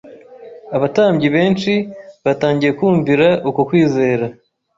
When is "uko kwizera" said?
3.49-4.25